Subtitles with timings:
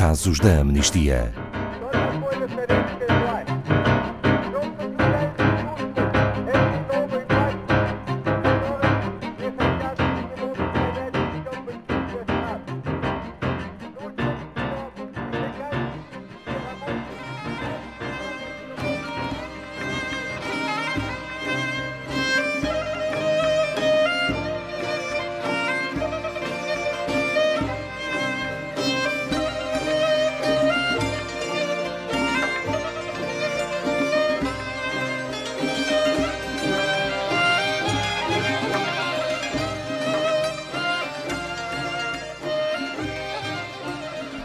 [0.00, 1.49] casos da amnistia.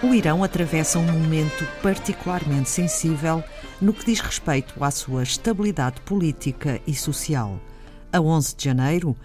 [0.00, 3.42] O Irão atravessa um momento particularmente sensível
[3.80, 7.58] no que diz respeito à sua estabilidade política e social.
[8.12, 9.16] A 11 de janeiro,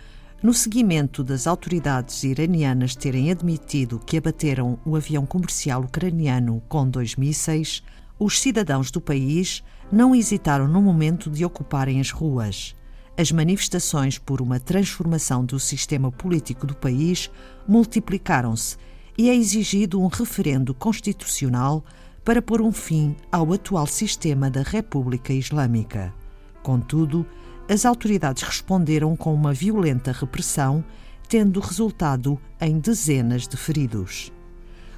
[0.41, 7.15] no seguimento das autoridades iranianas terem admitido que abateram o avião comercial ucraniano com dois
[7.15, 7.84] mísseis,
[8.18, 12.76] os cidadãos do país não hesitaram no momento de ocuparem as ruas.
[13.15, 17.30] As manifestações por uma transformação do sistema político do país
[17.68, 18.76] multiplicaram-se
[19.17, 21.83] e é exigido um referendo constitucional
[22.23, 26.13] para pôr um fim ao atual sistema da República Islâmica.
[26.61, 27.25] Contudo,
[27.69, 30.84] as autoridades responderam com uma violenta repressão,
[31.27, 34.31] tendo resultado em dezenas de feridos.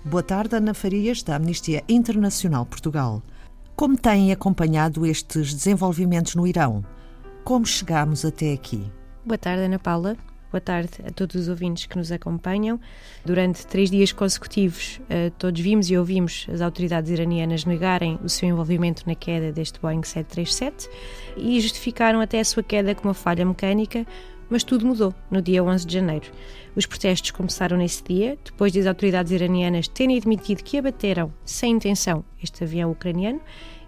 [0.03, 3.23] Boa tarde, Ana Farias, da Amnistia Internacional Portugal.
[3.75, 6.85] Como têm acompanhado estes desenvolvimentos no Irão?
[7.43, 8.89] Como chegamos até aqui?
[9.25, 10.15] Boa tarde, Ana Paula.
[10.55, 12.79] Boa tarde a todos os ouvintes que nos acompanham.
[13.25, 18.47] Durante três dias consecutivos, eh, todos vimos e ouvimos as autoridades iranianas negarem o seu
[18.47, 20.89] envolvimento na queda deste Boeing 737
[21.35, 24.07] e justificaram até a sua queda com uma falha mecânica,
[24.49, 26.31] mas tudo mudou no dia 11 de janeiro.
[26.73, 31.73] Os protestos começaram nesse dia, depois de as autoridades iranianas terem admitido que abateram, sem
[31.73, 33.41] intenção, este avião ucraniano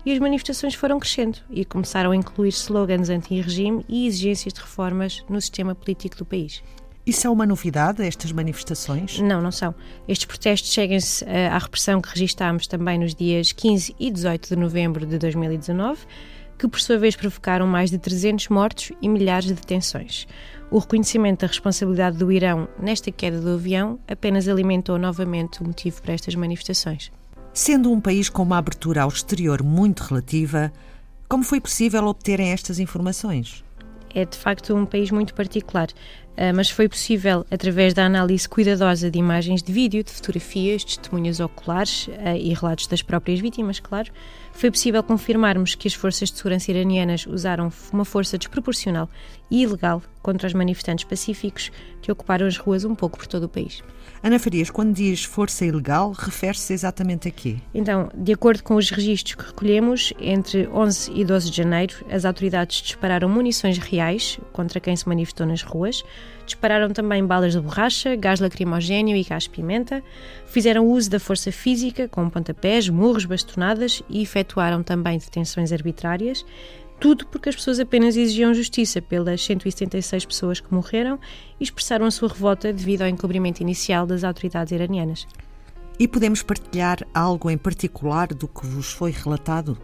[0.05, 5.23] e as manifestações foram crescendo e começaram a incluir slogans anti-regime e exigências de reformas
[5.29, 6.63] no sistema político do país.
[7.07, 9.19] Isso é uma novidade, estas manifestações?
[9.21, 9.73] Não, não são.
[10.09, 14.55] Estes protestos chegam-se uh, à repressão que registámos também nos dias 15 e 18 de
[14.57, 16.01] novembro de 2019,
[16.57, 20.27] que por sua vez provocaram mais de 300 mortos e milhares de detenções.
[20.69, 26.01] O reconhecimento da responsabilidade do Irão nesta queda do avião apenas alimentou novamente o motivo
[26.01, 27.09] para estas manifestações.
[27.57, 30.71] Sendo um país com uma abertura ao exterior muito relativa,
[31.27, 33.63] como foi possível obterem estas informações?
[34.13, 35.87] É de facto um país muito particular,
[36.37, 41.39] ah, mas foi possível através da análise cuidadosa de imagens de vídeo, de fotografias, testemunhas
[41.39, 44.11] oculares ah, e relatos das próprias vítimas, claro,
[44.57, 49.07] foi possível confirmarmos que as forças de segurança iranianas usaram uma força desproporcional
[49.51, 53.49] e ilegal contra os manifestantes pacíficos que ocuparam as ruas um pouco por todo o
[53.49, 53.83] país.
[54.23, 57.57] Ana Farias, quando diz força ilegal, refere-se exatamente a quê?
[57.73, 62.25] Então, de acordo com os registros que recolhemos, entre 11 e 12 de janeiro, as
[62.25, 66.03] autoridades dispararam munições reais contra quem se manifestou nas ruas,
[66.45, 70.03] dispararam também balas de borracha, gás lacrimogéneo e gás-pimenta,
[70.47, 74.46] fizeram uso da força física, com pontapés, murros, bastonadas e efetuaram
[74.83, 76.45] também detenções arbitrárias,
[76.99, 81.19] tudo porque as pessoas apenas exigiam justiça pelas 176 pessoas que morreram
[81.59, 85.27] e expressaram a sua revolta devido ao encobrimento inicial das autoridades iranianas.
[85.99, 89.77] E podemos partilhar algo em particular do que vos foi relatado?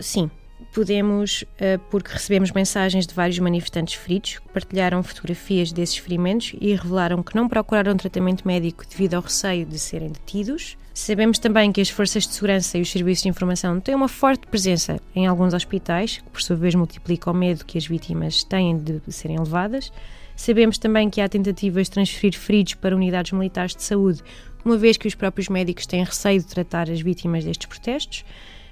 [0.00, 0.30] Sim,
[0.72, 6.74] podemos, uh, porque recebemos mensagens de vários manifestantes feridos que partilharam fotografias desses ferimentos e
[6.74, 10.76] revelaram que não procuraram tratamento médico devido ao receio de serem detidos.
[10.92, 14.46] Sabemos também que as forças de segurança e os serviços de informação têm uma forte
[14.46, 18.76] presença em alguns hospitais, que por sua vez multiplica o medo que as vítimas têm
[18.76, 19.92] de serem levadas.
[20.36, 24.22] Sabemos também que há tentativas de transferir feridos para unidades militares de saúde,
[24.64, 28.24] uma vez que os próprios médicos têm receio de tratar as vítimas destes protestos.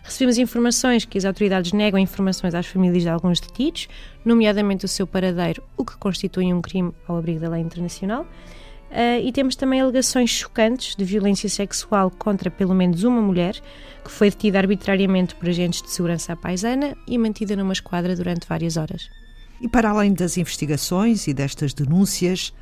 [0.09, 3.89] Recebemos informações que as autoridades negam informações às famílias de alguns detidos,
[4.25, 8.23] nomeadamente o seu paradeiro, o que constitui um crime ao abrigo da lei internacional.
[8.23, 13.61] Uh, e temos também alegações chocantes de violência sexual contra pelo menos uma mulher,
[14.03, 18.49] que foi detida arbitrariamente por agentes de segurança à paisana e mantida numa esquadra durante
[18.49, 19.11] várias horas.
[19.61, 22.55] E para além das investigações e destas denúncias,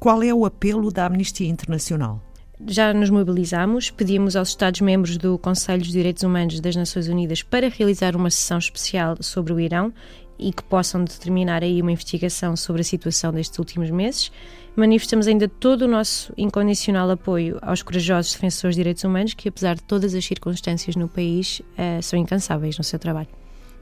[0.00, 2.22] qual é o apelo da Amnistia Internacional?
[2.66, 7.68] Já nos mobilizamos, pedimos aos Estados-membros do Conselho dos Direitos Humanos das Nações Unidas para
[7.68, 9.92] realizar uma sessão especial sobre o Irão
[10.38, 14.30] e que possam determinar aí uma investigação sobre a situação destes últimos meses.
[14.76, 19.74] Manifestamos ainda todo o nosso incondicional apoio aos corajosos defensores de direitos humanos que, apesar
[19.74, 23.28] de todas as circunstâncias no país, uh, são incansáveis no seu trabalho.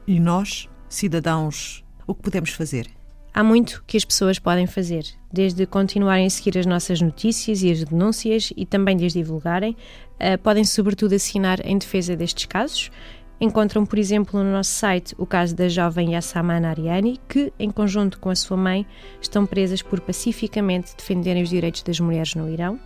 [0.07, 2.87] E nós, cidadãos, o que podemos fazer?
[3.35, 7.71] Há muito que as pessoas podem fazer, desde continuarem a seguir as nossas notícias e
[7.71, 12.91] as denúncias e também de as divulgarem, uh, podem sobretudo assinar em defesa destes casos.
[13.41, 18.19] Encontram, por exemplo, no nosso site o caso da jovem Yassamana Ariani, que, em conjunto
[18.19, 18.85] com a sua mãe,
[19.19, 22.79] estão presas por pacificamente defenderem os direitos das mulheres no Irão.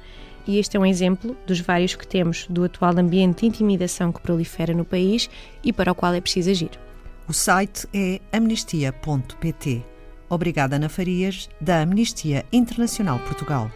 [0.47, 4.21] E este é um exemplo dos vários que temos do atual ambiente de intimidação que
[4.21, 5.29] prolifera no país
[5.61, 6.71] e para o qual é preciso agir.
[7.27, 9.96] O site é amnistia.pt.
[10.29, 13.71] Obrigada, Ana Farias, da Amnistia Internacional Portugal.